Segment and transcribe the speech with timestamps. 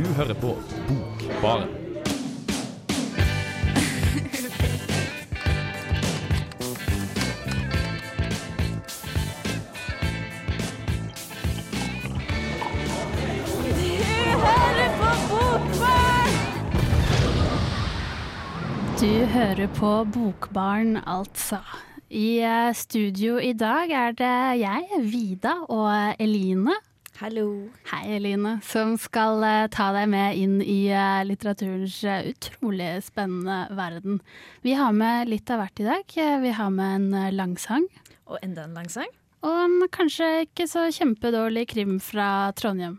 [0.00, 0.54] Du hører på
[0.88, 1.68] Bokbaren.
[19.00, 21.58] Du hører på Bokbaren, altså.
[22.08, 26.80] I eh, studio i dag er det jeg, Vida, og Eline.
[27.20, 27.68] Hallo.
[27.90, 28.54] Hei, Eline.
[28.64, 34.20] Som skal eh, ta deg med inn i eh, litteraturens eh, utrolig spennende verden.
[34.64, 36.16] Vi har med litt av hvert i dag.
[36.46, 37.84] Vi har med en langsang.
[38.24, 39.10] Og enda en langsang.
[39.44, 42.96] Og en kanskje ikke så kjempedårlig krim fra Trondheim.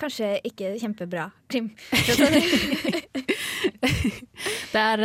[0.00, 1.70] Kanskje ikke kjempebra krim.
[4.70, 5.00] Det er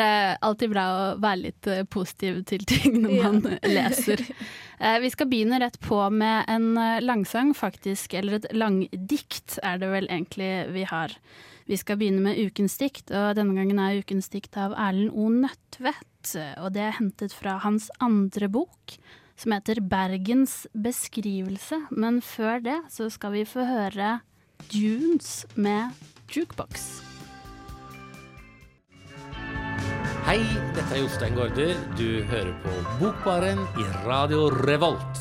[0.46, 3.30] alltid bra å være litt positiv til ting når Ja.
[3.30, 4.22] man leser.
[4.80, 8.14] Eh, vi skal begynne rett på med en eh, langsang, faktisk.
[8.14, 11.16] Eller et langdikt er det vel egentlig vi har.
[11.66, 15.30] Vi skal begynne med ukens dikt, og denne gangen er ukens dikt av Erlend O.
[15.34, 16.36] Nødtvedt.
[16.62, 18.98] Og det er hentet fra hans andre bok,
[19.38, 21.88] som heter 'Bergens beskrivelse'.
[21.92, 24.22] Men før det så skal vi få høre
[24.72, 25.92] Dunes med
[26.30, 27.15] Jukebox.
[30.26, 30.42] Hei,
[30.74, 31.76] dette er Jostein Gaarder.
[32.00, 35.20] Du hører på Bokbaren i Radio Revolt.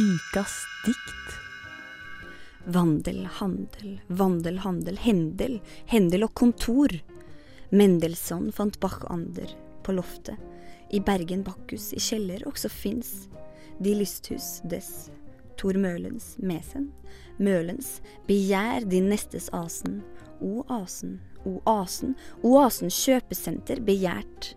[0.00, 0.54] Ukas
[0.86, 1.36] dikt.
[2.64, 5.58] Vandel, handel, vandel, handel, hendel,
[5.92, 6.96] hendel og kontor.
[7.76, 9.52] Mendelssohn fant Bach-ander
[9.84, 10.40] på loftet.
[10.96, 13.12] I Bergen Bakkus i kjeller også fins
[13.84, 15.10] de lysthus dess.
[15.56, 16.90] Tor Mølens mesen.
[17.38, 20.02] Mølens begjær din nestes asen.
[20.44, 21.16] O asen,
[21.48, 24.52] o asen, oasen kjøpesenter begjært.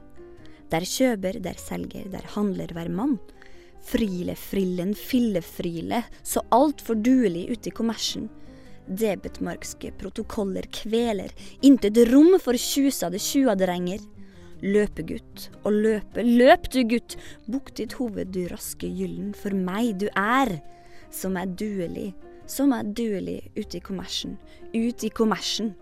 [0.70, 3.18] Der kjøper, der selger, der handler hver mann.
[3.90, 8.28] Frile, frillen, fillefrile, så altfor duelig ute i kommersen.
[8.90, 11.32] Debetmarkske protokoller kveler,
[11.66, 14.04] intet rom for tjusade tjuadrenger.
[14.60, 17.16] Løpegutt og løpe, løp du gutt,
[17.48, 20.58] bukk ditt hoved du raske gyllen, for meg du er,
[21.12, 22.14] som er duelig,
[22.50, 24.38] som er duelig ute i kommersen,
[24.74, 25.74] ut i kommersen.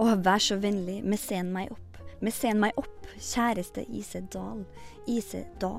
[0.00, 1.91] Og vær så vennlig, mesen meg opp,
[2.22, 4.64] mesen meg opp, kjæreste Isedal Dal.
[5.06, 5.74] Ise Da,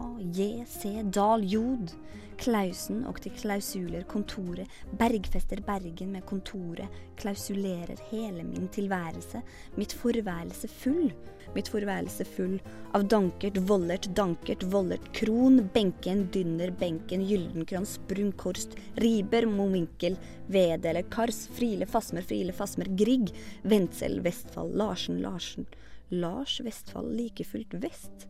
[1.11, 1.93] Dal, Jod.
[2.37, 3.03] Klausen.
[3.07, 4.67] Og til klausuler kontoret,
[4.99, 9.39] bergfester Bergen med kontoret, klausulerer hele min tilværelse,
[9.77, 11.13] mitt forværelse full,
[11.55, 12.57] mitt forværelse full
[12.97, 20.17] av dankert, vollert, dankert, vollert, kron, benken, dynner, benken, gyldenkrans, brunkorst, riber, mominkel,
[20.51, 23.31] vedele, kars, frile, fasmer, frile, fasmer, Grieg,
[23.63, 25.69] Wendsel, Vestfold, Larsen, Larsen,
[26.13, 28.27] Lars Vestfold, like fullt vest.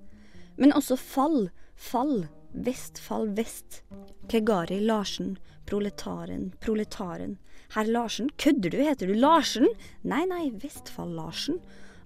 [0.55, 3.81] Men også fall, fall, Vestfall vest.
[4.29, 7.37] Kegari Larsen, proletaren, proletaren.
[7.73, 9.67] Herr Larsen, kødder du, heter du Larsen?
[10.01, 11.57] Nei, nei, Vestfall-Larsen.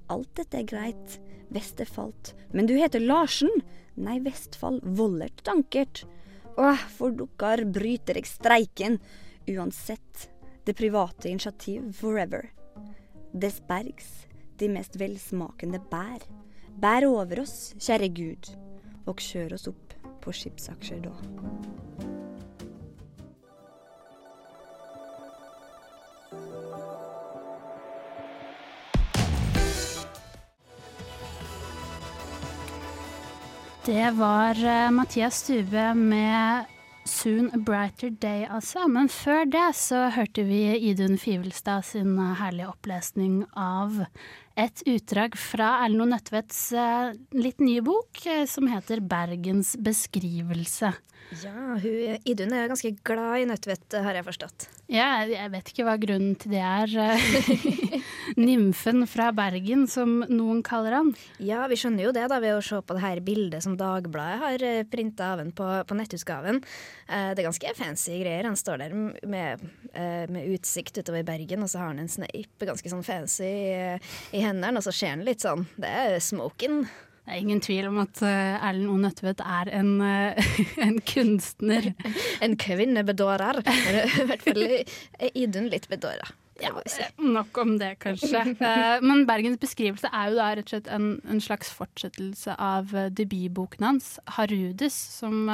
[0.07, 1.17] Alt dette er greit,
[1.51, 3.51] vest er falt, men du heter Larsen?
[3.99, 6.05] Nei, Vestfall, vollert dankert.
[6.57, 9.01] Åh, for dukkar bryter jeg streiken.
[9.51, 10.29] Uansett,
[10.63, 12.47] det private initiativ forever.
[13.35, 14.26] Des bergs,
[14.59, 16.23] de mest velsmakende bær.
[16.77, 18.53] Bær over oss, kjære Gud,
[19.07, 21.13] og kjør oss opp på skipsaksjer da.
[33.87, 36.65] Det var eh, Mathias Stube med
[37.05, 38.87] 'Soon a Brighter Day', altså.
[38.87, 44.03] Men før det så hørte vi Idun Fivelstad sin eh, herlige opplesning av
[44.57, 46.11] et utdrag fra Erlend.
[46.11, 50.93] Nødtvedts eh, litt nye bok eh, som heter 'Bergens beskrivelse'.
[51.43, 54.67] Ja, hun, Idun er ganske glad i Nødtvedt, har jeg forstått.
[54.87, 56.93] Ja, jeg vet ikke hva grunnen til det er.
[57.03, 57.97] eh,
[58.47, 61.09] Nymfen fra Bergen, som noen kaller han.
[61.43, 64.39] Ja, vi skjønner jo det da ved å se på det her bildet som Dagbladet
[64.45, 66.61] har printa av ham på, på nettutgaven.
[67.07, 68.47] Eh, det er ganske fancy greier.
[68.47, 68.95] Han står der
[69.27, 73.51] med, eh, med utsikt utover Bergen, og så har han en sneip ganske sånn fancy
[73.75, 76.85] eh, i hendene, og så skjer han litt sånn Det er smoken.
[77.27, 78.93] Det er ingen tvil om at eh, Erlend O.
[79.03, 80.51] Nødtvedt er en, eh,
[80.85, 81.89] en kunstner.
[82.45, 83.59] En kvinnebedårer.
[83.67, 86.29] I hvert fall er Idun litt bedåra.
[86.63, 86.71] Ja,
[87.19, 88.45] nok om det, kanskje.
[88.55, 92.95] Eh, Men Bergens beskrivelse er jo da rett og slett en, en slags fortsettelse av
[93.11, 95.51] debutboken hans, 'Harudis', som,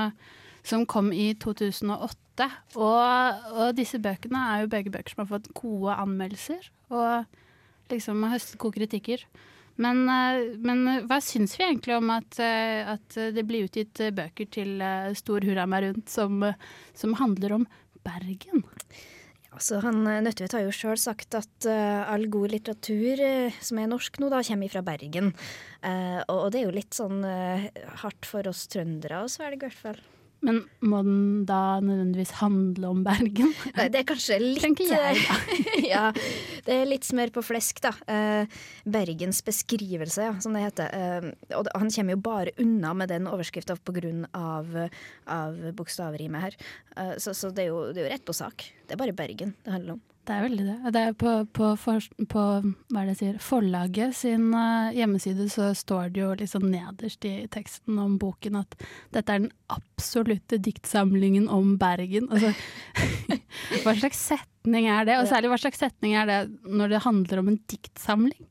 [0.62, 2.52] som kom i 2008.
[2.78, 7.26] Og, og disse bøkene er jo begge bøker som har fått gode anmeldelser, og
[7.92, 9.26] liksom høstet gode kritikker.
[9.82, 14.04] Men, eh, men eh, hva syns vi egentlig om at, eh, at det blir utgitt
[14.14, 14.84] bøker til
[15.18, 16.46] stor hurra meg rundt som,
[16.94, 17.68] som handler om
[18.06, 18.64] Bergen?
[19.54, 23.92] Altså, han Nødtvedt har jo sjøl sagt at uh, all god litteratur uh, som er
[23.92, 25.30] norsk nå, da, kommer fra Bergen.
[25.86, 27.22] Uh, og, og det er jo litt sånn
[28.02, 30.02] hardt for oss trøndere å svelge, i hvert fall.
[30.44, 33.54] Men må den da nødvendigvis handle om Bergen?
[33.78, 35.22] Nei, Det er kanskje litt jeg,
[35.94, 36.10] ja,
[36.66, 37.94] det er litt smør på flesk, da.
[38.12, 40.92] Eh, Bergens beskrivelse, ja, som det heter.
[40.92, 44.68] Eh, og han kommer jo bare unna med den overskrifta på grunn av,
[45.32, 46.60] av bokstavrimet her.
[46.98, 48.68] Eh, så så det, er jo, det er jo rett på sak.
[48.84, 50.04] Det er bare Bergen det handler om.
[50.24, 50.76] Det er veldig det.
[50.96, 52.44] det er på, på, for, på
[52.96, 58.16] er sier, forlaget sin eh, hjemmeside så står det jo liksom nederst i teksten om
[58.22, 58.78] boken at
[59.12, 62.30] dette er den absolutte diktsamlingen om Bergen.
[62.32, 62.54] Altså,
[63.84, 65.20] hva slags setning er det?
[65.20, 66.40] Og særlig hva slags setning er det
[66.72, 68.48] når det handler om en diktsamling?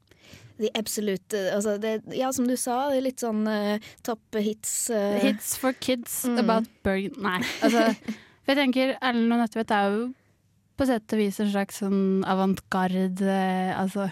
[0.61, 4.91] De Absolute altså det, Ja, som du sa, det er litt sånn uh, topp hits.
[4.93, 5.17] Uh.
[5.25, 6.39] Hits for kids Mm.
[6.45, 7.17] about Bergen.
[7.25, 7.89] Nei, altså
[8.47, 10.11] jeg tenker Erlend og Nødtvedt er jo
[10.77, 13.39] på sett og vis en slags sånn avantgarde
[13.77, 14.09] Altså,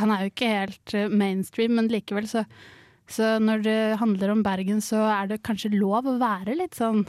[0.00, 2.44] han er jo ikke helt eh, mainstream, men likevel så
[3.10, 7.04] Så når det handler om Bergen, så er det kanskje lov å være litt sånn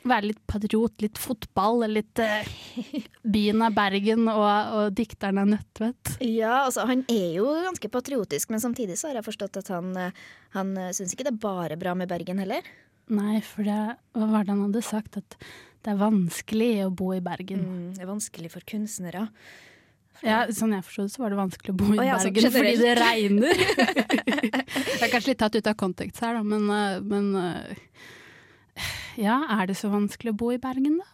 [0.00, 2.48] Være litt patriot, litt fotball, litt eh,
[3.34, 6.14] Byen er Bergen, og, og dikteren er Nødtvedt.
[6.24, 9.90] Ja, altså han er jo ganske patriotisk, men samtidig så har jeg forstått at han,
[10.00, 10.22] eh,
[10.56, 12.64] han uh, syns ikke det er bare bra med Bergen heller.
[13.12, 13.76] Nei, for det
[14.16, 15.20] Hva var det han hadde sagt?
[15.20, 15.36] At
[15.80, 17.60] det er vanskelig å bo i Bergen.
[17.64, 19.28] Mm, det er vanskelig for kunstnere.
[20.20, 22.34] Ja, sånn jeg forstod det, så var det vanskelig å bo i oh, ja, Bergen
[22.36, 23.62] Bergen fordi det regner.
[24.98, 27.94] det er kanskje litt tatt ut av kontekst her, da, men, eh, men eh,
[29.20, 31.08] Ja, er det så vanskelig å bo i Bergen, da?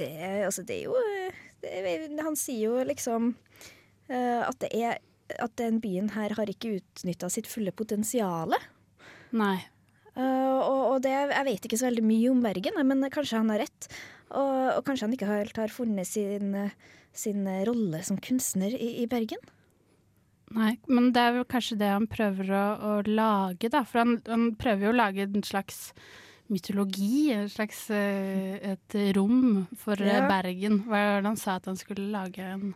[0.00, 0.08] Det,
[0.46, 3.34] altså, det er jo eh, det Han sier jo liksom
[4.10, 4.96] at det er
[5.38, 8.56] at den byen her har ikke utnytta sitt fulle potensial.
[9.30, 9.60] Nei.
[10.16, 13.62] Og, og det, jeg vet ikke så veldig mye om Bergen, men kanskje han har
[13.64, 13.90] rett.
[14.30, 16.74] Og, og kanskje han ikke helt har funnet sin, eh,
[17.16, 19.42] sin eh, rolle som kunstner i, i Bergen.
[20.54, 23.84] Nei, men det er jo kanskje det han prøver å, å lage, da.
[23.86, 25.92] For han, han prøver jo å lage en slags
[26.50, 30.24] mytologi, en slags eh, et rom for eh, Ja.
[30.30, 30.82] Bergen.
[30.88, 32.72] Hva var det han sa at han skulle lage en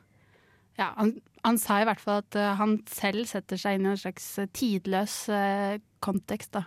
[0.78, 1.16] Ja, han,
[1.46, 4.26] han sa i hvert fall at eh, han selv setter seg inn i en slags
[4.42, 6.64] eh, tidløs eh, kontekst, da.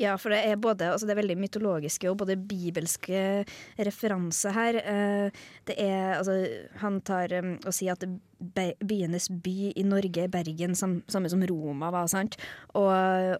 [0.00, 3.44] Ja, for det er både altså det er veldig mytologiske og både bibelske
[3.78, 4.78] referanser her.
[4.84, 5.30] Eh,
[5.64, 6.34] Det er, altså,
[6.82, 8.04] han tar um, og sier at
[8.84, 12.06] byenes by i Norge er Bergen, samme som Roma var.
[12.12, 12.36] sant?
[12.76, 12.90] Og,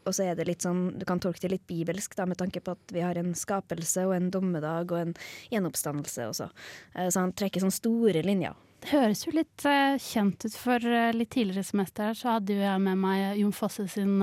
[0.00, 2.62] og så er det litt sånn, du kan tolke det litt bibelsk da, med tanke
[2.64, 5.14] på at vi har en skapelse og en dommedag og en
[5.52, 6.48] gjenoppstandelse også.
[6.94, 8.56] Eh, Så han trekker sånne store linjer.
[8.84, 10.80] Det høres jo litt eh, kjent ut, for
[11.12, 14.16] litt tidligere semester her så hadde jo jeg med meg Jon Fosse sin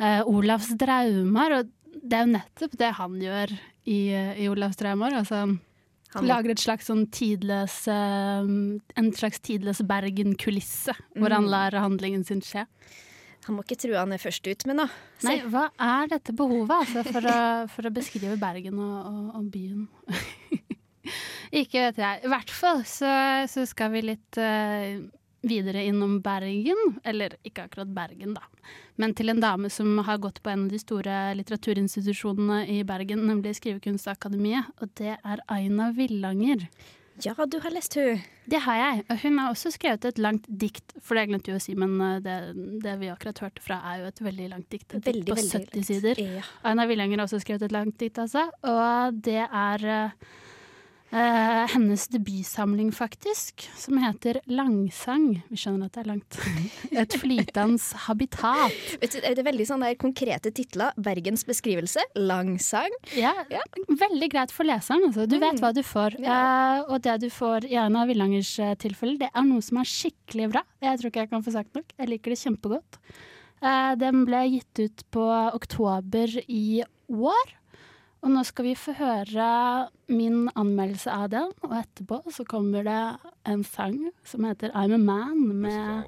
[0.00, 3.52] eh, Olavs draumar, og det er jo nettopp det han gjør
[3.84, 5.16] i, eh, i Olavs draumar.
[5.20, 5.44] Altså,
[6.14, 8.42] han lager et slags sånn tidløs uh,
[8.98, 12.64] En slags tidløs Bergen-kulisse, hvor han lar handlingen sin skje.
[13.46, 14.88] Han må ikke tro han er først ut, men da.
[15.24, 17.38] Nei, hva er dette behovet altså, for, å,
[17.72, 19.86] for å beskrive Bergen og, og, og byen?
[21.62, 22.20] Ikke vet jeg.
[22.26, 23.10] I hvert fall så,
[23.50, 25.00] så skal vi litt eh,
[25.42, 27.00] videre innom Bergen.
[27.04, 28.44] Eller ikke akkurat Bergen, da.
[29.00, 33.26] Men til en dame som har gått på en av de store litteraturinstitusjonene i Bergen,
[33.28, 34.72] nemlig Skrivekunstakademiet.
[34.80, 36.66] Og det er Aina Villanger.
[37.24, 38.20] Ja, du har lest hun.
[38.48, 39.02] Det har jeg.
[39.12, 41.96] Og hun har også skrevet et langt dikt, for det glemte jeg å si, men
[42.00, 42.36] eh, det,
[42.84, 44.86] det vi akkurat hørte fra, er jo et veldig langt dikt.
[44.94, 46.22] Et dikt Veldig, på veldig 70 sider.
[46.40, 46.44] Ja.
[46.70, 48.46] Aina Villanger har også skrevet et langt dikt, altså.
[48.64, 50.30] Og det er eh,
[51.10, 55.42] eh, hennes debutsamling, faktisk, som heter Langsang.
[55.50, 56.38] Vi skjønner at det er langt.
[57.02, 58.76] Et flytende habitat.
[59.02, 60.94] Vet du, Det er veldig sånn der konkrete titler.
[61.00, 62.94] Bergens beskrivelse, langsang.
[63.18, 63.34] Ja,
[63.88, 65.08] Veldig greit for leseren.
[65.08, 65.26] Altså.
[65.30, 66.18] Du vet hva du får.
[66.20, 69.88] Eh, og det du får i Aina Villangers eh, tilfelle, det er noe som er
[69.90, 70.64] skikkelig bra.
[70.84, 71.94] Jeg tror ikke jeg kan få sagt nok.
[71.98, 73.00] Jeg liker det kjempegodt.
[73.60, 75.24] Eh, den ble gitt ut på
[75.54, 77.56] oktober i år.
[78.20, 79.44] Og nå skal vi få høre
[80.12, 83.00] min anmeldelse av den, og etterpå så kommer det
[83.48, 86.04] en sang som heter I'm a Man med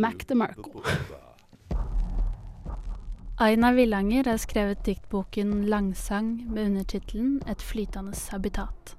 [0.00, 0.80] Mac DeMarco.
[3.40, 8.96] Aina Villanger har skrevet diktboken 'Langsang' med undertittelen 'Et flytende habitat'.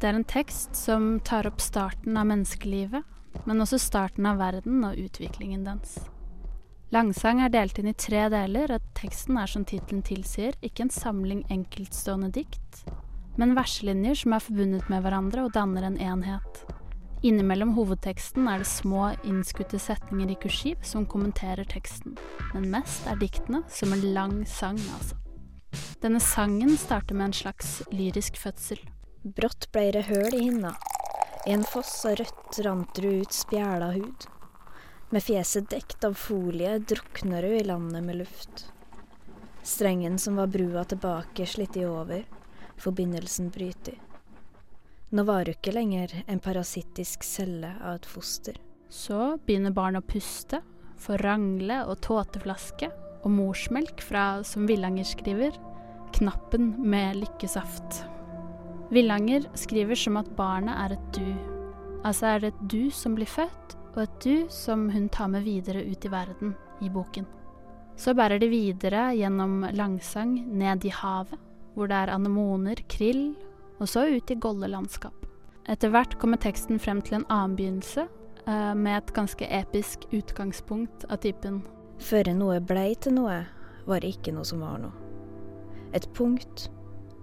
[0.00, 3.02] Det er en tekst som tar opp starten av menneskelivet,
[3.46, 6.11] men også starten av verden og utviklingen dens.
[6.92, 10.92] Langsang er delt inn i tre deler, og teksten er som tittelen tilsier, ikke en
[10.92, 12.82] samling enkeltstående dikt,
[13.40, 16.60] men verselinjer som er forbundet med hverandre og danner en enhet.
[17.24, 22.18] Innimellom hovedteksten er det små, innskutte setninger i kursiv som kommenterer teksten,
[22.52, 25.16] men mest er diktene som en lang sang, altså.
[26.02, 28.84] Denne sangen starter med en slags lyrisk fødsel.
[29.24, 30.74] Brått blei det høl i hinna.
[31.48, 34.28] En foss av rødt rant ut spjæla hud.
[35.12, 38.72] Med fjeset dekt av folie drukner du i landet med luft.
[39.62, 42.22] Strengen som var brua tilbake, slitt i over,
[42.80, 43.98] forbindelsen bryter.
[45.12, 48.56] Nå var du ikke lenger en parasittisk celle av et foster.
[48.88, 50.62] Så begynner barnet å puste,
[51.02, 52.88] Forrangle og tåteflaske
[53.20, 55.52] og morsmelk fra, som Villanger skriver,
[56.16, 58.00] knappen med lykkesaft.
[58.96, 61.30] Villanger skriver som at barnet er et du.
[62.00, 65.44] Altså er det et du som blir født, og et du som hun tar med
[65.44, 67.26] videre ut i verden i boken.
[67.96, 71.38] Så bærer de videre gjennom langsang ned i havet,
[71.74, 73.34] hvor det er anemoner, krill,
[73.80, 75.14] og så ut i golde landskap.
[75.68, 78.08] Etter hvert kommer teksten frem til en annen begynnelse,
[78.46, 81.62] eh, med et ganske episk utgangspunkt av typen
[82.02, 83.44] Før noe blei til noe,
[83.86, 84.90] var det ikke noe som var noe.
[85.94, 86.68] Et punkt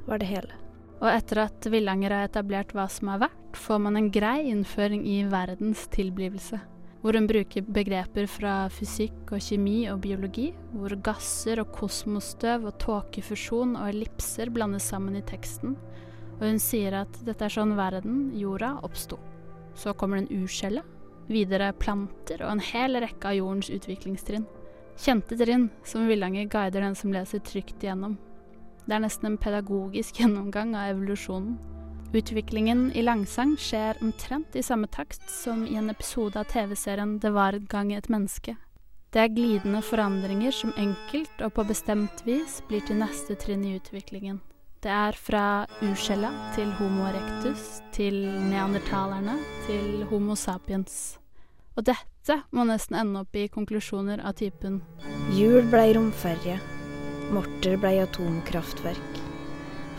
[0.08, 0.54] var det hele.
[1.00, 5.06] Og etter at Villanger har etablert hva som er verdt, får man en grei innføring
[5.08, 6.60] i verdens tilblivelse.
[7.00, 12.76] Hvor hun bruker begreper fra fysikk og kjemi og biologi, hvor gasser og kosmosstøv og
[12.84, 15.78] tåkefusjon og ellipser blandes sammen i teksten.
[16.40, 19.20] Og hun sier at dette er sånn verden, jorda, oppsto.
[19.80, 20.84] Så kommer det en
[21.30, 24.48] videre planter og en hel rekke av jordens utviklingstrinn.
[25.00, 28.18] Kjente trinn som Villanger guider den som leser trygt igjennom.
[28.90, 31.60] Det er nesten en pedagogisk gjennomgang av evolusjonen.
[32.10, 37.30] Utviklingen i langsang skjer omtrent i samme takt som i en episode av TV-serien Det
[37.30, 38.56] var en gang et menneske.
[39.14, 43.76] Det er glidende forandringer som enkelt og på bestemt vis blir til neste trinn i
[43.78, 44.42] utviklingen.
[44.82, 51.20] Det er fra urcella til Homo erectus, til neandertalerne, til Homo sapiens.
[51.78, 54.82] Og dette må nesten ende opp i konklusjoner av typen
[55.38, 56.79] Jul blei romferje.
[57.30, 59.18] Morter blei atomkraftverk.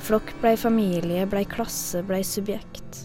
[0.03, 3.05] Flokk blei familie, blei klasse, blei subjekt.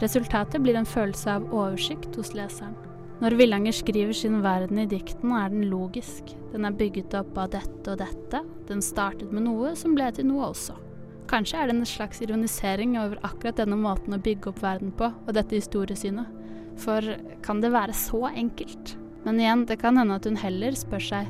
[0.00, 2.72] Resultatet blir en følelse av oversikt hos leseren.
[3.20, 6.30] Når Villanger skriver sin verden i diktene, er den logisk.
[6.54, 8.40] Den er bygget opp av dette og dette.
[8.70, 10.78] Den startet med noe som ble til noe også.
[11.28, 15.10] Kanskje er det en slags ironisering over akkurat denne måten å bygge opp verden på,
[15.12, 16.32] og dette historiesynet.
[16.80, 17.04] For
[17.44, 18.96] kan det være så enkelt?
[19.26, 21.28] Men igjen, det kan hende at hun heller spør seg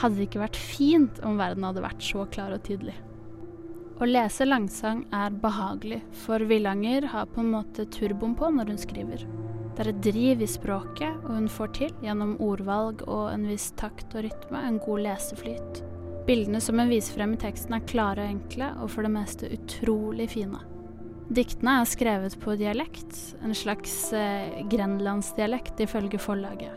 [0.00, 2.96] hadde det ikke vært fint om verden hadde vært så klar og tydelig.
[3.94, 8.80] Å lese langsang er behagelig, for Villanger har på en måte turboen på når hun
[8.82, 9.22] skriver.
[9.74, 13.68] Det er et driv i språket, og hun får til, gjennom ordvalg og en viss
[13.78, 15.80] takt og rytme, en god leseflyt.
[16.26, 19.50] Bildene som hun viser frem i teksten er klare og enkle, og for det meste
[19.54, 20.62] utrolig fine.
[21.34, 26.74] Diktene er skrevet på dialekt, en slags eh, grenlandsdialekt ifølge forlaget.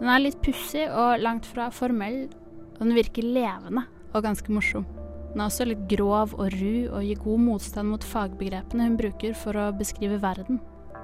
[0.00, 2.26] Den er litt pussig og langt fra formell,
[2.76, 4.86] og den virker levende og ganske morsom.
[5.32, 9.36] Den er også litt grov og ru og gir god motstand mot fagbegrepene hun bruker
[9.36, 10.62] for å beskrive verden.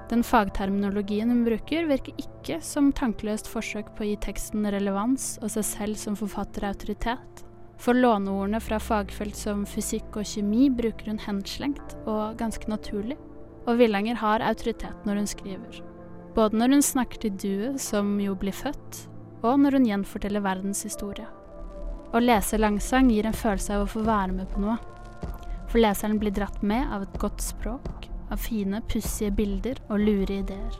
[0.09, 5.53] Den fagterminologien hun bruker, virker ikke som tankeløst forsøk på å gi teksten relevans og
[5.53, 7.43] seg selv som forfatter autoritet.
[7.81, 13.17] For låneordene fra fagfelt som fysikk og kjemi bruker hun henslengt og ganske naturlig.
[13.67, 15.79] Og Villanger har autoritet når hun skriver.
[16.35, 19.05] Både når hun snakker til duet, som jo blir født,
[19.43, 21.29] og når hun gjenforteller verdens historie.
[22.13, 24.75] Å lese langsang gir en følelse av å få være med på noe.
[25.71, 30.37] For leseren blir dratt med av et godt språk, av fine, pussige bilder og lure
[30.43, 30.77] ideer.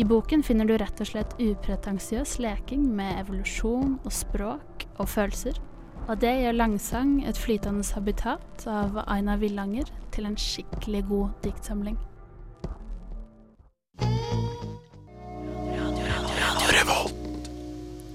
[0.00, 5.60] I boken finner du rett og slett upretensiøs leking med evolusjon og språk og følelser.
[6.08, 12.00] Og det gjør langsang, et flytende habitat av Aina Villanger, til en skikkelig god diktsamling.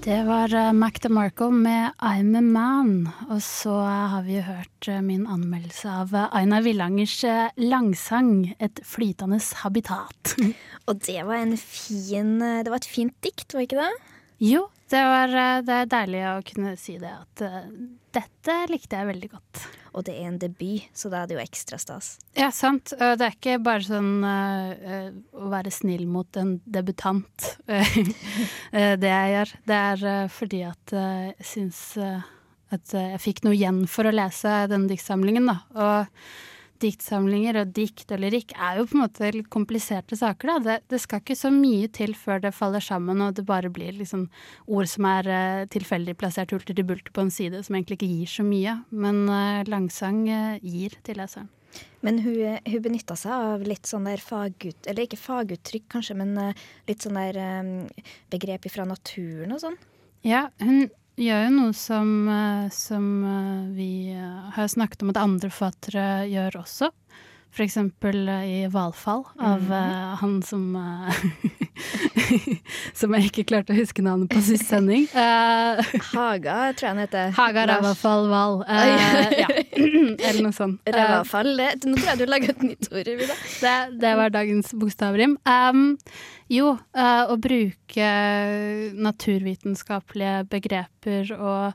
[0.04, 3.08] Det var uh, Mac DeMarco med I'm a Man.
[3.30, 7.24] Og så har vi hørt uh, min anmeldelse av Aina Villangers
[7.56, 10.34] langsang, 'Et flytende habitat'.
[10.88, 14.12] Og det var, en fin, det var et fint dikt, var ikke det?
[14.44, 15.32] Jo, det, var,
[15.64, 17.46] det er deilig å kunne si det, at
[18.12, 19.64] dette likte jeg veldig godt.
[19.94, 22.16] Og det er en debut, så da er det jo ekstra stas.
[22.34, 22.90] Ja, sant.
[22.98, 29.52] Det er ikke bare sånn uh, å være snill mot en debutant, det jeg gjør.
[29.70, 31.84] Det er uh, fordi at uh, jeg syns
[32.74, 35.60] at jeg fikk noe igjen for å lese denne diktsamlingen, da.
[35.78, 36.53] Og
[36.84, 40.52] diktsamlinger og dikt og lyrikk er jo på en måte litt kompliserte saker.
[40.52, 40.56] Da.
[40.64, 43.96] Det, det, skal ikke så mye til før det faller sammen og det bare blir
[43.96, 44.26] liksom
[44.66, 48.12] ord som er uh, tilfeldig plassert hulter til bulter på en side, som egentlig ikke
[48.12, 48.78] gir så mye.
[48.92, 51.50] Men uh, langsang uh, gir til leseren.
[52.06, 54.84] Men hun, hun benytta seg av litt sånn der fagut...
[54.86, 56.36] Eller ikke faguttrykk, kanskje, men
[56.86, 57.72] litt sånn der um,
[58.30, 59.80] begrep fra naturen og sånn.
[60.24, 60.86] Ja, hun
[61.20, 66.26] gjør jo noe som, eh, som eh, vi eh, har snakket om at andre forfattere
[66.30, 66.90] gjør også.
[67.54, 69.70] For eksempel eh, i 'Hvalfall' av Mhm.
[69.72, 71.14] uh, han som uh,
[72.98, 75.04] Som jeg ikke klarte å huske navnet på sist sending.
[75.14, 75.78] Uh,
[76.14, 77.30] Haga, tror jeg han heter.
[77.36, 78.56] Haga Rævafall Hval.
[78.66, 79.48] Ja.
[80.26, 80.80] Eller noe sånt.
[80.86, 81.56] Ravafall, Rævafall.
[81.58, 83.10] det- Nå tror jeg du lager et nytt ord.
[83.22, 83.36] Vida.
[83.60, 85.36] det, det var dagens bokstavrim.
[85.46, 85.84] Um,
[86.50, 88.08] jo, å bruke
[88.98, 91.72] naturvitenskapelige begreper og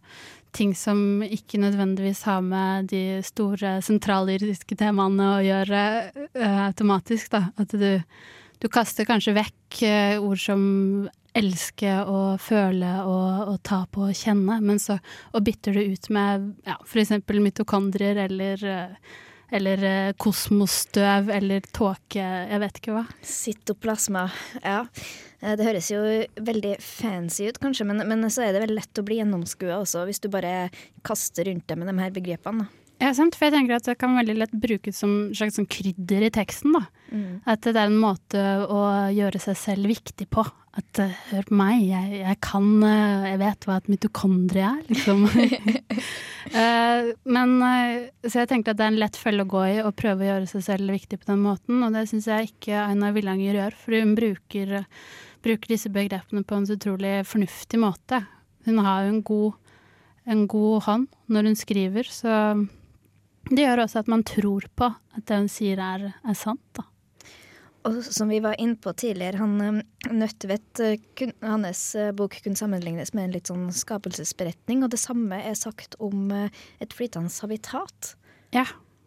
[0.56, 5.86] ting som ikke nødvendigvis har med de store sentrallyriske temaene å gjøre
[6.34, 7.46] uh, automatisk, da.
[7.60, 8.02] At du,
[8.60, 10.64] du kaster kanskje vekk uh, ord som
[11.38, 14.98] elske og føle og, og ta på og kjenne, men så
[15.34, 19.18] og bytter det ut med ja, eksempel mitokondrier eller eh,
[19.52, 23.06] eller eh, kosmosstøv eller tåke, jeg vet ikke hva.
[23.26, 24.28] Cytoplasma.
[24.64, 24.82] Ja.
[25.42, 26.02] Eh, Det høres jo
[26.50, 30.06] veldig fancy ut, kanskje, men, men så er det vel lett å bli gjennomskua også,
[30.10, 30.70] hvis du bare
[31.08, 32.68] kaster rundt deg med de her begrepene.
[32.68, 32.79] da.
[33.00, 36.26] Ja, sant, for jeg tenker at det kan veldig lett brukes som slags sånn krydder
[36.28, 36.74] i teksten.
[36.76, 36.82] da.
[37.48, 38.82] At det er en måte å
[39.16, 40.44] gjøre seg selv viktig på.
[40.78, 44.84] At eh, hør på meg, jeg, jeg kan eh, Jeg vet hva et mitokondrie er,
[44.92, 45.26] liksom.
[46.50, 47.52] Eh, men
[48.24, 50.30] Så jeg tenkte at det er en lett følge å gå i å prøve å
[50.32, 53.76] gjøre seg selv viktig på den måten, og det syns jeg ikke Aina Villanger gjør,
[53.78, 54.72] for hun bruker,
[55.46, 58.24] bruker disse begrepene på en så utrolig fornuftig måte.
[58.66, 59.78] Hun har jo en god,
[60.34, 62.34] en god hånd når hun skriver, så
[63.50, 66.86] det gjør også at man tror på at det hun sier er, er sant, da.
[67.88, 69.80] Og som vi var inne på tidligere, han eh,
[70.12, 75.40] Nødtvedt, eh, hans eh, bok kunne sammenlignes med en litt sånn skapelsesberetning, og det samme
[75.40, 78.14] er sagt om et flytende habitat.
[78.56, 78.66] Ja,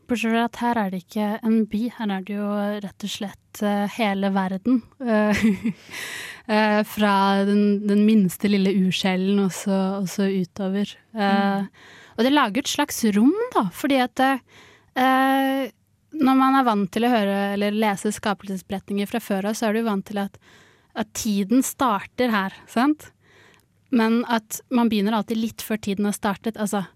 [0.09, 2.49] bortsett fra at her er det ikke en by, her er det jo
[2.85, 3.63] rett og slett
[3.99, 4.81] hele verden.
[6.93, 7.15] Fra
[7.47, 10.91] den, den minste lille uskjellen og så, utover.
[11.15, 11.85] Eh,
[12.17, 15.71] Og det lager et slags rom, da, fordi at eh,
[16.13, 19.79] når man er vant til å høre eller lese skapelsesberetninger fra før av, så er
[19.79, 20.37] du vant til at,
[20.99, 23.11] at tiden starter her, sant?
[23.93, 26.57] Men at man begynner alltid litt før tiden har startet.
[26.61, 26.87] Altså,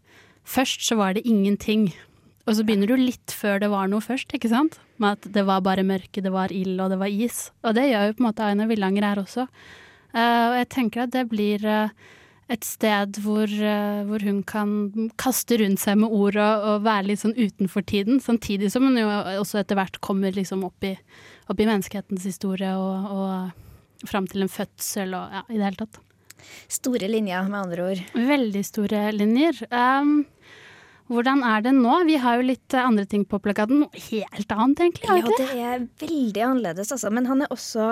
[0.48, 1.90] først så var det ingenting.
[2.46, 4.78] Og så begynner du litt før det var noe først, ikke sant?
[5.02, 7.50] Med at det var bare mørke, det var ild og det var is.
[7.66, 9.48] Og det gjør jo på en måte Aina Villanger her også.
[10.16, 11.90] Uh, og jeg tenker at det blir eh,
[12.52, 17.08] et sted hvor, eh, hvor hun kan kaste rundt seg med ord og, og være
[17.08, 19.08] litt sånn utenfor tiden, samtidig som hun jo
[19.42, 20.94] også etter hvert kommer liksom opp i,
[21.50, 25.80] opp i menneskehetens historie og, og fram til en fødsel og ja, i det hele
[25.82, 26.00] tatt.
[26.70, 28.02] Store linjer, med andre ord.
[28.14, 29.58] Veldig store linjer.
[29.72, 30.20] Um,
[31.08, 31.92] hvordan er det nå?
[32.08, 33.84] Vi har jo litt eh, andre ting på plakaten.
[33.84, 35.06] Noe helt annet, egentlig.
[35.06, 35.46] Ja, det?
[35.54, 37.12] er veldig annerledes, altså.
[37.14, 37.86] Men han er også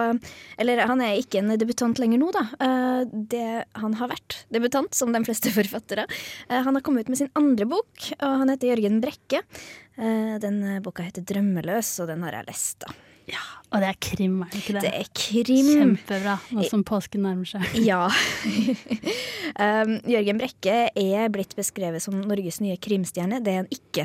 [0.59, 2.45] Eller han er ikke en debutant lenger nå, da.
[2.59, 3.45] Eh, Det,
[3.79, 6.09] han har vært debutant, som de fleste forfattere.
[6.49, 9.45] Eh, Han har kommet ut med sin andre bok, og han heter Jørgen Brekke.
[9.95, 12.91] Den boka heter 'Drømmeløs', og den har jeg lest, da.
[13.25, 13.41] Ja,
[13.73, 14.81] Og det er krim, er det ikke det?
[14.85, 15.69] Det er krim.
[15.73, 17.65] Kjempebra, nå som påsken nærmer seg.
[17.89, 18.05] Ja.
[19.57, 23.41] um, Jørgen Brekke er blitt beskrevet som Norges nye krimstjerne.
[23.43, 24.05] Det er han ikke.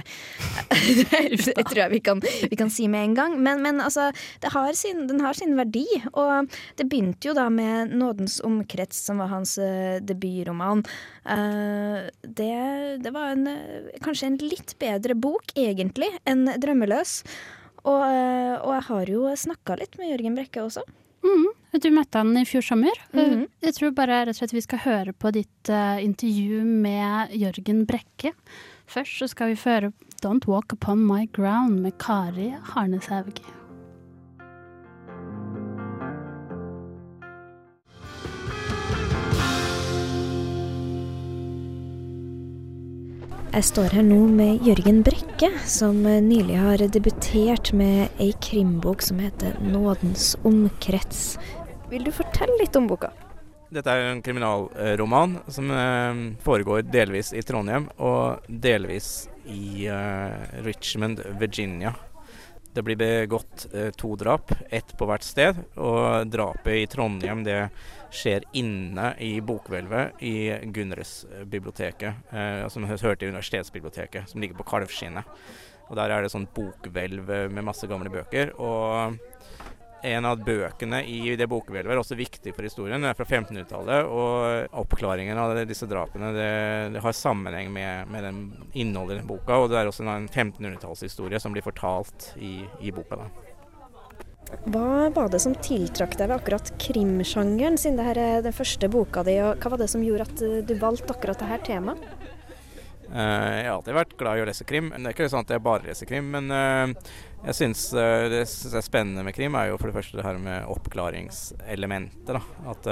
[1.52, 3.38] det tror jeg vi kan, vi kan si med en gang.
[3.44, 4.08] Men, men altså,
[4.42, 5.86] det har sin, den har sin verdi.
[6.14, 10.86] Og det begynte jo da med 'Nådens omkrets', som var hans uh, debutroman.
[11.28, 17.20] Uh, det, det var en, eh, kanskje en litt bedre bok, egentlig, enn 'Drømmeløs'.
[17.86, 20.84] Og, eh, og jeg har jo snakka litt med Jørgen Brekke også.
[21.24, 21.48] Mm.
[21.84, 22.96] Du møtte han i fjor sommer.
[23.14, 23.46] Mhm.
[23.62, 27.86] Jeg tror bare rett og slett vi skal høre på ditt uh, intervju med Jørgen
[27.86, 28.34] Brekke.
[28.90, 33.40] Først så skal vi føre 'Don't Walk Upon My Ground' med Kari Harneshaug.
[43.60, 49.20] Jeg står her nå med Jørgen Brekke, som nylig har debutert med ei krimbok som
[49.20, 51.36] heter 'Nådens omkrets'.
[51.92, 53.10] Vil du fortelle litt om boka?
[53.70, 61.20] Dette er en kriminalroman som eh, foregår delvis i Trondheim og delvis i eh, Richmond,
[61.36, 61.92] Virginia.
[62.80, 65.58] Det blir begått eh, to drap, ett på hvert sted.
[65.84, 67.58] Og drapet i Trondheim det
[68.16, 70.32] skjer inne i bokhvelvet i
[70.64, 75.28] Gunres-biblioteket, eh, som hørte i Universitetsbiblioteket, som ligger på Kalvskinnet.
[75.90, 78.56] Og Der er det sånn bokhvelv eh, med masse gamle bøker.
[78.56, 79.20] Og
[80.04, 83.02] en av bøkene i det bokhvelvet er også viktig for historien.
[83.02, 86.50] Den er fra 1500-tallet, og oppklaringen av disse drapene det,
[86.96, 88.42] det har sammenheng med, med den
[88.74, 89.60] innholdet i den boka.
[89.60, 93.20] Og det er også en 1500-tallshistorie som blir fortalt i, i boka.
[93.24, 93.50] da.
[94.66, 99.22] Hva var det som tiltrakk deg ved akkurat krimsjangeren, siden dette er den første boka
[99.28, 99.38] di?
[99.46, 102.02] og Hva var det som gjorde at eh, du valgte akkurat dette temaet?
[103.10, 103.18] Uh,
[103.58, 104.92] jeg har alltid vært glad i å lese krim.
[104.94, 107.14] Det er ikke sånn at jeg bare leser krim, men uh,
[107.46, 110.26] jeg syns det det jeg er spennende med krim, er jo for det første det
[110.28, 112.36] her med oppklaringselementet.
[112.36, 112.42] Da.
[112.70, 112.90] At,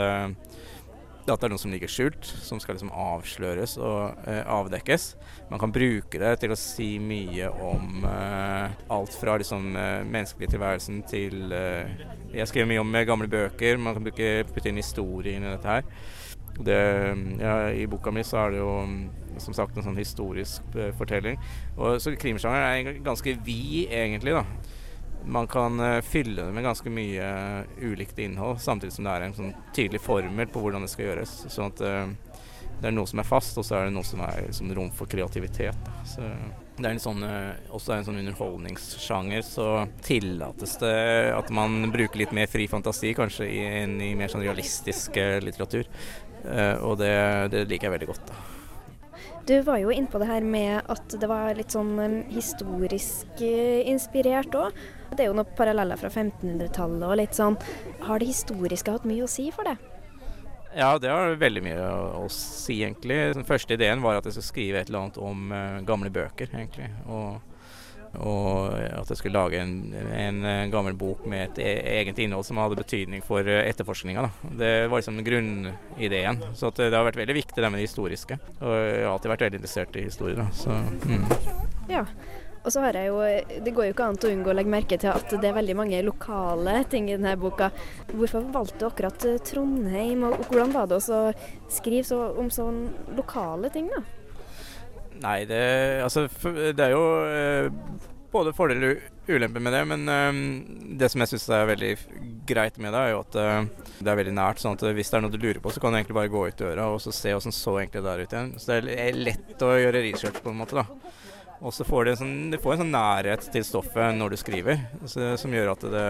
[1.27, 5.09] at det er noe som ligger skjult, som skal liksom avsløres og avdekkes.
[5.51, 11.51] Man kan bruke det til å si mye om alt fra liksom menneskelig tilværelsen til
[11.51, 13.75] Jeg skriver mye om gamle bøker.
[13.75, 15.91] Man kan bruke, putte inn historie inn i dette her.
[16.57, 16.81] Det,
[17.41, 18.71] ja, I boka mi så er det jo
[19.41, 21.39] som sagt en sånn historisk uh, fortelling.
[21.77, 24.35] Og, så krimsjangeren er ganske vid, egentlig.
[24.37, 24.45] da.
[25.27, 27.31] Man kan uh, fylle det med ganske mye
[27.63, 31.11] uh, ulikt innhold, samtidig som det er en sånn tydelig formel på hvordan det skal
[31.11, 31.39] gjøres.
[31.53, 31.83] Sånn at
[32.77, 34.91] det er noe som er fast, og så er det noe som er liksom, rom
[34.93, 35.77] for kreativitet.
[35.81, 35.93] Da.
[36.05, 36.27] Så
[36.77, 37.23] det er en sånn,
[37.73, 39.65] også en sånn underholdningssjanger, så
[40.05, 40.93] tillates det
[41.33, 45.89] at man bruker litt mer fri fantasi kanskje i, i mer sånn realistisk litteratur.
[46.81, 47.15] Og det,
[47.53, 48.29] det liker jeg veldig godt.
[48.29, 48.45] da.
[49.47, 53.79] Du var jo innpå det her med at det var litt sånn um, historisk uh,
[53.87, 54.75] inspirert òg.
[55.13, 57.55] Det er jo noen paralleller fra 1500-tallet og litt sånn.
[58.03, 59.77] Har det historiske hatt mye å si for det?
[60.75, 63.21] Ja, det har veldig mye å, å si, egentlig.
[63.37, 66.51] Den første ideen var at jeg skulle skrive et eller annet om uh, gamle bøker,
[66.51, 66.89] egentlig.
[67.07, 67.39] Og
[68.17, 70.39] og at jeg skulle lage en, en,
[70.73, 74.25] gammel bok med et e, eget innhold som hadde betydning for eh, etterforskninga.
[74.57, 76.41] Det var liksom grunnideen.
[76.57, 78.39] Så det har vært veldig viktig det med det historiske.
[78.61, 80.37] Og jeg har alltid vært veldig interessert i historie.
[80.39, 80.49] Da.
[80.55, 80.73] Så,
[81.05, 81.25] mm.
[81.93, 82.03] Ja.
[82.67, 83.21] Og så har jeg jo
[83.63, 85.77] Det går jo ikke an å unngå å legge merke til at det er veldig
[85.79, 87.69] mange lokale ting i denne boka.
[88.11, 91.21] Hvorfor valgte du akkurat eh, Trondheim, og hvordan var det å
[91.71, 94.03] skrive så, om sånne lokale ting, da?
[95.23, 95.61] Nei, det,
[96.03, 97.69] altså, det er jo eh,
[98.31, 99.83] både fordeler og ulemper med det.
[99.91, 100.41] Men eh,
[100.99, 101.91] det som jeg syns er veldig
[102.49, 104.63] greit med det, er jo at eh, det er veldig nært.
[104.63, 106.43] sånn at hvis det er noe du lurer på, så kan du egentlig bare gå
[106.47, 108.53] ut døra og så se åssen så egentlig det er ut igjen.
[108.59, 111.13] Så det er lett å gjøre research på en måte, da.
[111.57, 114.83] Og så får du en, sånn, får en sånn nærhet til stoffet når du skriver,
[115.09, 116.07] så, som gjør at det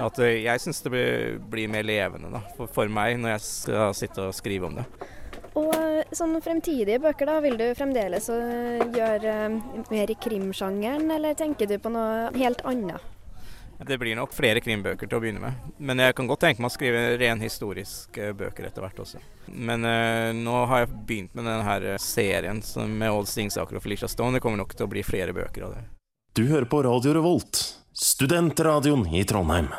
[0.00, 3.92] at jeg syns det blir, blir, mer levende da, for, for meg når jeg skal
[3.94, 4.86] sitte og skrive om det.
[5.54, 9.58] Og sånne sånn fremtidige bøker, da, vil du fremdeles gjøre uh,
[9.92, 13.10] mer i krimsjangeren, eller tenker du på noe helt annet?
[13.84, 15.70] Det blir nok flere krimbøker til å begynne med.
[15.82, 19.22] Men jeg kan godt tenke meg å skrive ren historiske bøker etter hvert også.
[19.50, 24.38] Men uh, nå har jeg begynt med denne serien med Old Stingsaker og Felicia Stone.
[24.38, 25.84] Det kommer nok til å bli flere bøker av det.
[26.34, 27.60] Du hører på Radio Revolt,
[27.94, 29.70] studentradioen i Trondheim.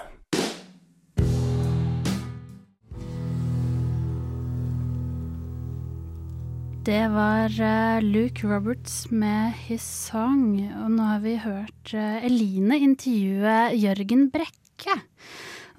[6.85, 10.61] Det var uh, Luke Roberts med 'His Song'.
[10.83, 14.93] Og nå har vi hørt uh, Eline intervjue Jørgen Brekke.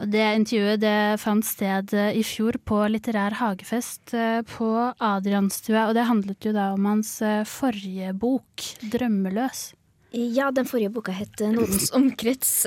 [0.02, 4.16] Og det intervjuet det fant sted uh, i fjor på Litterær hagefest
[4.50, 5.86] på Adrianstua.
[5.86, 7.20] Og det handlet jo da om hans
[7.54, 9.76] forrige bok, 'Drømmeløs'.
[10.10, 12.66] Ja, den forrige boka het 'Nådens omkrets'.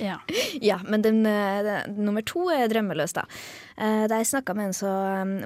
[0.00, 0.20] Ja.
[0.60, 0.80] ja.
[0.84, 3.24] men den, eh, den, nummer to er 'Drømmeløs', da.
[3.76, 4.88] Eh, da jeg snakka med en, så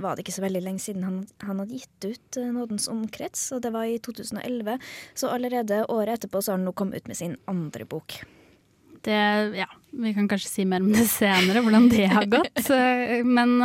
[0.01, 3.63] var det ikke så veldig lenge siden han, han hadde gitt ut 'Nådens omkrets', og
[3.63, 4.79] det var i 2011.
[5.15, 8.23] Så allerede året etterpå så har han nå kommet ut med sin andre bok.
[9.03, 12.69] Det, ja, vi kan kanskje si mer om det senere, hvordan det har gått.
[13.25, 13.59] Men,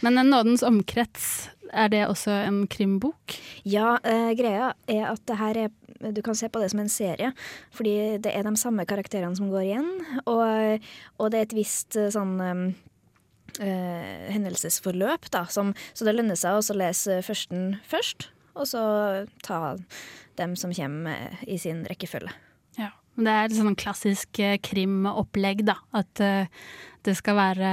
[0.00, 3.36] men 'Nådens omkrets' Er det også en krimbok?
[3.66, 6.92] Ja, eh, greia er at det her er Du kan se på det som en
[6.92, 7.32] serie,
[7.74, 9.90] fordi det er de samme karakterene som går igjen.
[10.24, 10.86] Og,
[11.18, 15.46] og det er et visst eh, sånn eh, hendelsesforløp, da.
[15.52, 18.82] Som, så det lønner seg å lese førsten først, og så
[19.46, 19.76] ta
[20.36, 22.32] dem som kommer i sin rekkefølge.
[22.76, 25.78] Ja, Det er et sånn klassisk eh, krimopplegg, da.
[25.96, 26.44] At uh,
[27.06, 27.70] det skal være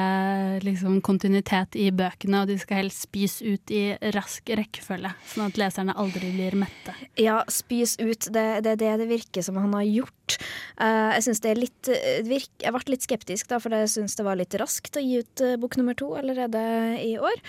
[0.64, 3.84] liksom, kontinuitet i bøkene, og de skal helst spys ut i
[4.16, 6.96] rask rekkefølge, sånn at leserne aldri blir mette.
[7.20, 8.30] Ja, spys ut.
[8.34, 10.38] Det er det, det, det virker som han har gjort.
[10.80, 11.90] Uh, jeg syns det er litt
[12.28, 15.22] virk, Jeg ble litt skeptisk, da, for jeg syns det var litt raskt å gi
[15.24, 16.64] ut uh, bok nummer to allerede
[17.02, 17.42] i år.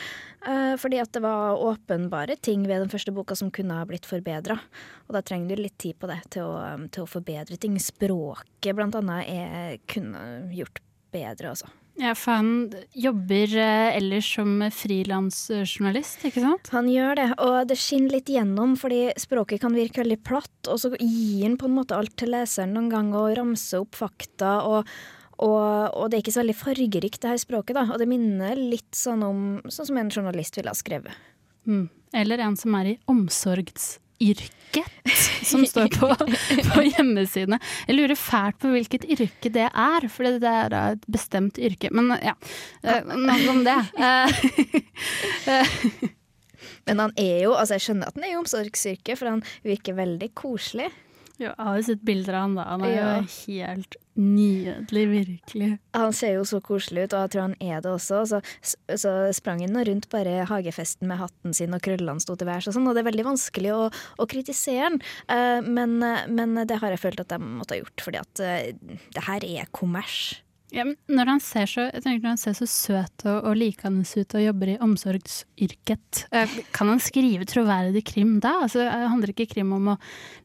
[0.45, 4.09] Uh, fordi at det var åpenbare ting ved den første boka som kunne ha blitt
[4.09, 4.59] forbedra.
[5.09, 6.59] Og da trenger du litt tid på det til å,
[6.93, 7.79] til å forbedre ting.
[7.81, 10.84] Språket blant annet er kunne gjort
[11.15, 11.71] bedre, altså.
[11.95, 16.71] Ja, for han jobber eh, ellers som frilansjournalist, ikke sant?
[16.75, 20.81] Han gjør det, og det skinner litt gjennom, fordi språket kan virke veldig platt, og
[20.83, 24.57] så gir han på en måte alt til leseren noen gang og ramser opp fakta.
[24.67, 24.91] og
[25.35, 27.89] Og, og det er ikke så veldig fargerikt, det her språket, da.
[27.91, 31.15] Og det minner litt sånn om sånn som en journalist ville ha skrevet.
[31.67, 31.89] Mm.
[32.15, 32.99] Eller en som er i
[34.21, 36.09] omsorgsyrket, som står på,
[36.75, 37.59] på hjemmesidene.
[37.89, 41.91] Jeg lurer fælt på hvilket yrke det er, for det er et bestemt yrke.
[41.93, 42.35] Men ja,
[42.83, 43.79] eh, nok om det.
[46.87, 49.97] Men han er jo, altså jeg skjønner at han er i omsorgsyrket, for han virker
[49.97, 50.91] veldig koselig.
[51.41, 52.65] Jo, jeg har sett bilder av han da.
[52.71, 53.07] Han er Ja.
[53.21, 55.69] jo helt nydelig, virkelig.
[55.95, 58.21] Han ser jo så koselig ut, og jeg tror han er det også.
[58.31, 58.41] Så,
[59.03, 62.77] så sprang han rundt bare hagefesten med hatten sin, og krøllene sto til værs og
[62.77, 63.83] sånn, og det er veldig vanskelig å,
[64.23, 65.01] å kritisere han.
[65.29, 65.99] Eh, men,
[66.31, 68.73] men det har jeg følt at de måtte ha gjort, fordi at eh,
[69.19, 70.41] det her er kommers.
[70.73, 74.71] Ja, når han så, når han ser så søt og, og likende ut og jobber
[74.73, 78.55] i omsorgsyrket, eh, kan han skrive troverdig krim da?
[78.65, 79.97] Altså, det handler ikke krim om å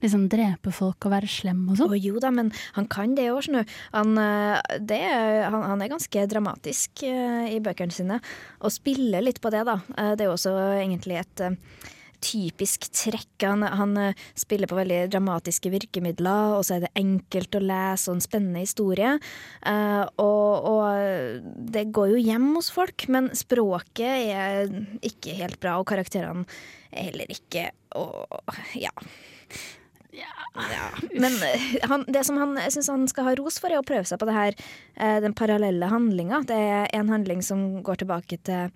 [0.04, 1.94] liksom drepe folk og være slem og sånn?
[1.94, 3.70] Oh, jo da, men han kan det òg, skjønner.
[3.96, 8.20] Han, eh, han, han er ganske dramatisk eh, i bøkene sine,
[8.60, 9.80] og spiller litt på det, da.
[9.96, 11.58] Eh, Det er jo også egentlig et eh,
[12.24, 13.32] typisk trekk.
[13.44, 18.10] Han, han eh, spiller på veldig dramatiske virkemidler, og så er det enkelt å lese
[18.10, 19.16] og en spennende historie.
[19.64, 24.72] Uh, og, og det går jo hjem hos folk, men språket er
[25.06, 26.46] ikke helt bra, og karakterene
[26.90, 27.68] er heller ikke
[28.00, 28.90] Og ja.
[30.10, 33.80] Ja, men eh, han, det som han, jeg syns han skal ha ros for, er
[33.80, 34.58] å prøve seg på det her,
[35.24, 36.42] den parallelle handlinga.
[36.50, 38.74] Det er en handling som går tilbake til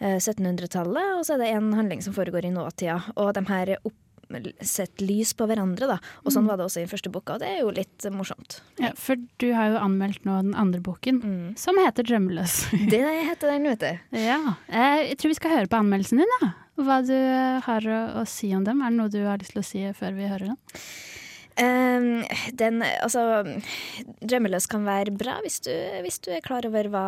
[0.00, 3.00] 1700-tallet, og så er det en handling som foregår i nåtida.
[3.16, 3.96] Og de her opp,
[4.60, 5.94] setter lys på hverandre, da.
[6.20, 8.58] Og sånn var det også i den første boka, og det er jo litt morsomt.
[8.76, 11.56] Ja, for du har jo anmeldt nå den andre boken, Mm.
[11.56, 12.68] som heter 'Drømmeløs'.
[12.92, 13.98] Det heter den, vet du.
[14.18, 16.52] ja, eh, jeg tror vi skal høre på anmeldelsen din, da.
[16.76, 18.82] Hva du eh, har å, å si om dem.
[18.82, 20.58] Er det noe du har lyst til å si før vi hører den?
[21.58, 22.22] Um,
[22.54, 23.42] den, altså,
[24.22, 25.72] Drømmeløs kan være bra hvis du,
[26.04, 27.06] hvis du er klar over hva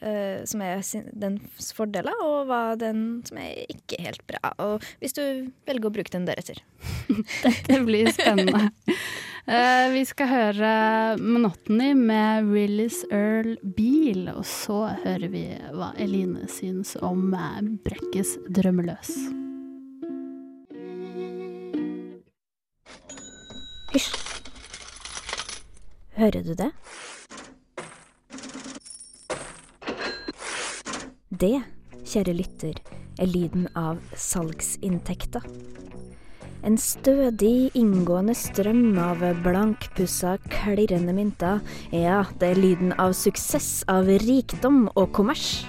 [0.00, 0.82] eh, som er
[1.18, 4.52] dens fordeler, og hva den som er ikke helt bra.
[4.62, 5.22] Og hvis du
[5.68, 6.62] velger å bruke den deretter.
[7.68, 8.70] Det blir spennende.
[9.50, 10.72] uh, vi skal høre
[11.18, 18.38] 'Monotony' med Willis Earl Beal, og så hører vi hva Eline syns om eh, Brekkes
[18.48, 19.14] 'Drømmeløs'.
[23.90, 24.12] Hysj.
[26.20, 26.70] Hører du det?
[31.40, 31.56] Det,
[32.04, 32.74] kjære lytter,
[33.16, 35.46] er lyden av salgsinntekter.
[36.68, 41.62] En stødig, inngående strøm av blankpussa, klirrende mynter.
[41.96, 45.64] Ja, det er lyden av suksess, av rikdom og kommers.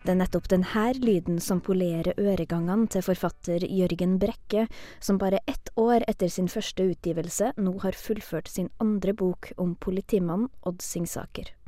[0.00, 4.70] Det er nettopp denne lyden som polerer øregangene til forfatter Jørgen Brekke,
[5.04, 9.76] som bare ett år etter sin første utgivelse nå har fullført sin andre bok om
[9.76, 11.59] politimannen Odd Singsaker.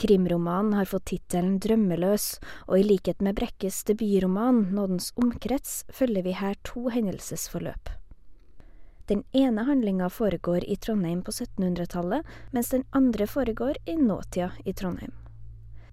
[0.00, 2.38] Krimromanen har fått tittelen Drømmeløs,
[2.72, 7.90] og i likhet med Brekkes debutroman Nådens omkrets følger vi her to hendelsesforløp.
[9.12, 14.72] Den ene handlinga foregår i Trondheim på 1700-tallet, mens den andre foregår i nåtida i
[14.72, 15.12] Trondheim.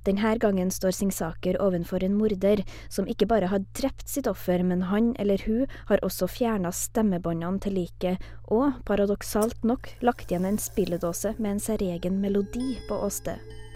[0.08, 4.88] Denne gangen står Singsaker ovenfor en morder som ikke bare har drept sitt offer, men
[4.88, 10.64] han eller hun har også fjerna stemmebåndene til liket, og, paradoksalt nok, lagt igjen en
[10.64, 13.67] spilledåse med en særegen melodi på åstedet.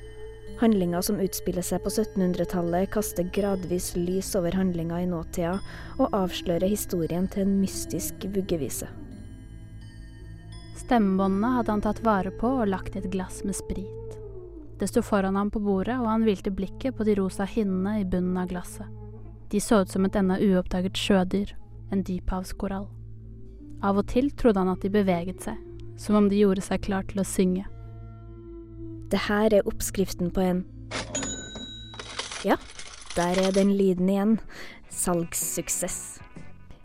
[0.59, 5.55] Handlinga som utspiller seg på 1700-tallet, kaster gradvis lys over handlinga i nåtida,
[5.97, 8.89] og avslører historien til en mystisk vuggevise.
[10.81, 14.17] Stemmebåndene hadde han tatt vare på og lagt i et glass med sprit.
[14.81, 18.05] Det sto foran ham på bordet, og han hvilte blikket på de rosa hinnene i
[18.05, 18.89] bunnen av glasset.
[19.51, 21.55] De så ut som et ennå uoppdaget sjødyr,
[21.91, 22.87] en dyphavskorall.
[23.83, 25.59] Av og til trodde han at de beveget seg,
[26.01, 27.67] som om de gjorde seg klar til å synge.
[29.11, 30.61] Det her er oppskriften på en
[32.47, 32.55] Ja,
[33.17, 34.37] der er den lyden igjen.
[34.87, 36.21] Salgssuksess.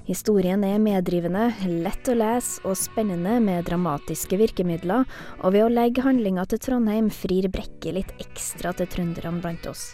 [0.06, 1.48] Historien er meddrivende,
[1.82, 5.06] lett å lese og spennende med dramatiske virkemidler,
[5.42, 9.92] og ved å legge handlinga til Trondheim frir Brekke litt ekstra til trønderne blant oss.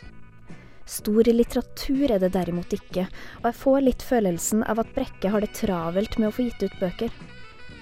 [0.88, 3.06] Stor litteratur er det derimot ikke,
[3.40, 6.64] og jeg får litt følelsen av at Brekke har det travelt med å få gitt
[6.64, 7.12] ut bøker.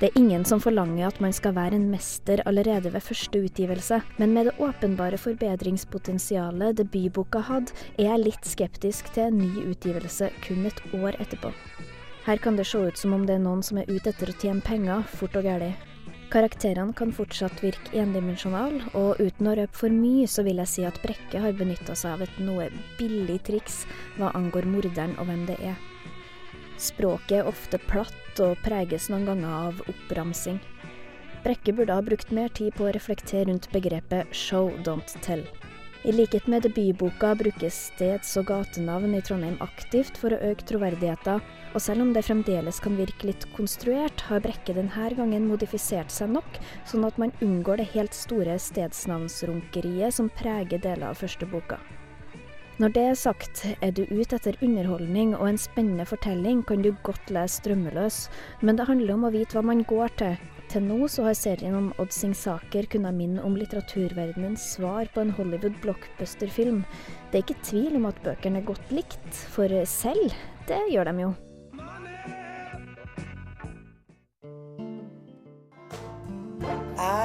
[0.00, 3.98] Det er ingen som forlanger at man skal være en mester allerede ved første utgivelse,
[4.16, 10.30] men med det åpenbare forbedringspotensialet debutboka hadde, er jeg litt skeptisk til en ny utgivelse
[10.46, 11.52] kun et år etterpå.
[12.24, 14.38] Her kan det se ut som om det er noen som er ute etter å
[14.40, 15.74] tjene penger, fort og gæli.
[16.32, 20.88] Karakterene kan fortsatt virke endimensjonale, og uten å røpe for mye, så vil jeg si
[20.88, 23.82] at Brekke har benytta seg av et noe billig triks
[24.16, 25.89] hva angår morderen og hvem det er.
[26.80, 30.60] Språket er ofte platt og preges noen ganger av oppramsing.
[31.44, 35.44] Brekke burde ha brukt mer tid på å reflektere rundt begrepet show don't tell.
[36.08, 41.44] I likhet med debutboka brukes steds- og gatenavn i Trondheim aktivt for å øke troverdigheten,
[41.74, 46.32] og selv om det fremdeles kan virke litt konstruert, har Brekke denne gangen modifisert seg
[46.32, 51.76] nok, sånn at man unngår det helt store stedsnavnsrunkeriet som preger deler av første boka.
[52.80, 56.94] Når det er sagt, er du ute etter underholdning og en spennende fortelling, kan du
[57.04, 58.30] godt lese 'Strømmeløs',
[58.62, 60.38] men det handler om å vite hva man går til.
[60.72, 65.34] Til nå så har serien om Odd Singsaker kunnet minne om litteraturverdenens svar på en
[65.36, 66.80] Hollywood blockbuster-film.
[67.28, 70.32] Det er ikke tvil om at bøkene er godt likt, for selv,
[70.66, 71.34] det gjør de jo.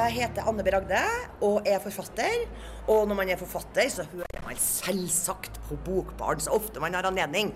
[0.06, 0.70] Jeg heter Anne B.
[0.70, 1.00] Ragde
[1.42, 2.44] og er forfatter.
[2.86, 7.08] Og når man er forfatter, så hører man selvsagt på Bokbarn så ofte man har
[7.08, 7.50] anledning.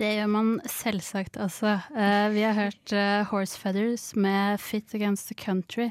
[0.00, 1.78] Det gjør man selvsagt, altså.
[1.96, 5.90] Eh, vi har hørt eh, Horse Feathers med Fit Against the Country.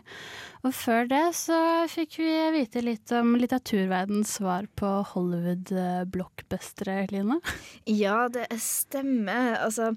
[0.62, 1.58] Og før det så
[1.90, 7.38] fikk vi vite litt om litteraturverdens svar på Hollywood-blockbustere, Line.
[7.86, 9.58] Ja, det stemmer.
[9.62, 9.96] Altså,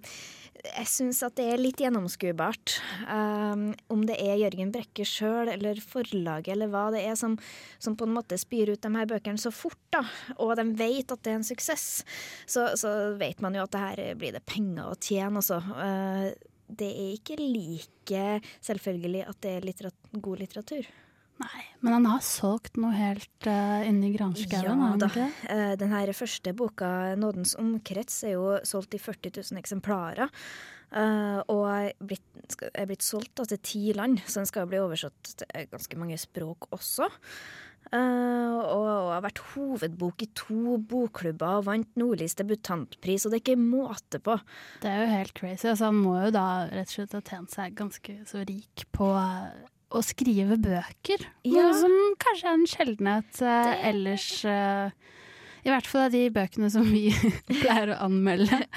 [0.63, 2.77] jeg syns at det er litt gjennomskuebart.
[3.09, 7.35] Um, om det er Jørgen Brekke sjøl eller forlaget eller hva det er som,
[7.83, 10.05] som, på en måte spyr ut de her bøkene så fort, da,
[10.39, 11.87] og de vet at det er en suksess,
[12.47, 15.59] så, så vet man jo at det her blir det penger å tjene, altså.
[15.73, 16.31] Uh,
[16.73, 18.27] det er ikke like
[18.65, 20.87] selvfølgelig at det er litterat god litteratur.
[21.43, 25.09] Nei, men han har solgt noe helt uh, inni granskauen, Ja da.
[25.51, 30.31] Eh, Den her første boka, 'Nådens omkrets', er jo solgt i 40 000 eksemplarer.
[30.93, 34.67] Uh, og er blitt, skal- er blitt solgt da, til ti land, så den skal
[34.69, 37.09] bli oversatt til ganske mange språk også.
[37.93, 43.41] Uh, og, og har vært hovedbok i to bokklubber og vant Nordlys debutantpris, og det
[43.41, 44.37] er ikke måte på.
[44.85, 45.67] Det er jo helt crazy.
[45.73, 49.11] Altså, han må jo da rett og slett ha tjent seg ganske så rik på
[49.17, 51.27] eh, å skrive bøker.
[51.45, 51.69] Ja.
[51.69, 54.29] Noe som kanskje er en sjeldenhet eh, ellers.
[54.49, 54.91] eh,
[55.63, 57.05] I hvert fall av de bøkene som vi
[57.63, 58.63] pleier å anmelde.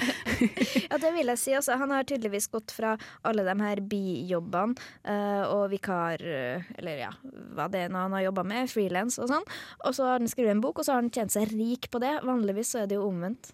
[0.86, 1.52] Ja, det vil jeg si.
[1.56, 2.92] Altså, han har tydeligvis gått fra
[3.26, 4.76] alle de her bijobbene
[5.08, 6.20] uh, og vikar...
[6.22, 7.08] eh, eller ja,
[7.56, 9.48] hva det er nå han har jobba med, frilans og sånn.
[9.82, 12.00] Og så har han skrevet en bok, og så har han tjent seg rik på
[12.04, 12.12] det.
[12.28, 13.50] Vanligvis så er det jo omvendt.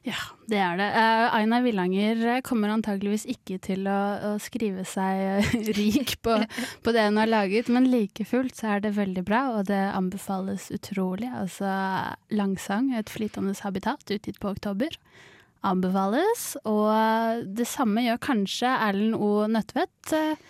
[0.00, 0.16] Ja,
[0.48, 0.86] det er det.
[0.96, 6.38] Uh, Einar Villanger eh, kommer antageligvis ikke til å, å skrive seg eh, rik på,
[6.80, 9.82] på det hun har laget, men like fullt så er det veldig bra, og det
[9.92, 11.28] anbefales utrolig.
[11.28, 11.68] Altså
[12.32, 14.96] Langsang, et flytende habitat, utgitt på oktober.
[15.68, 16.54] Anbefales.
[16.64, 19.44] Og det samme gjør kanskje Erlend O.
[19.52, 20.14] Nødtvedt.
[20.16, 20.40] Eh,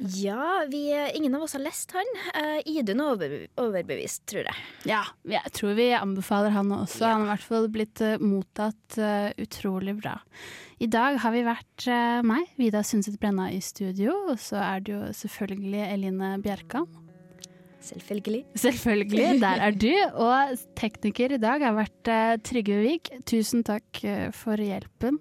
[0.00, 2.08] Ja, vi, ingen av oss har lest han.
[2.32, 4.62] Uh, Idun er over, overbevist, tror jeg.
[4.88, 7.04] Ja, jeg tror vi anbefaler han også.
[7.04, 10.16] Han har i hvert fall blitt uh, mottatt uh, utrolig bra.
[10.80, 11.84] I dag har vi vært
[12.24, 14.14] meg, Vida Sundset Brenna, i studio.
[14.32, 16.88] Og så er det jo selvfølgelig Eline Bjerkan.
[17.84, 18.46] Selvfølgelig.
[18.62, 19.92] Selvfølgelig, der er du.
[20.24, 22.12] Og tekniker i dag har vært
[22.48, 23.12] Trygve Vik.
[23.28, 24.00] Tusen takk
[24.36, 25.20] for hjelpen.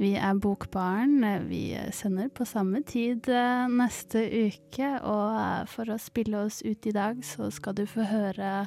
[0.00, 1.48] Vi er Bokbaren.
[1.50, 6.88] Vi sender på samme tid eh, neste uke, og eh, for å spille oss ut
[6.88, 8.64] i dag, så skal du få høre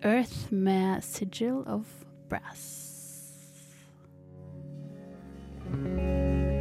[0.00, 1.84] Earth med Sigil of
[2.30, 2.86] Brass.
[5.68, 6.58] thank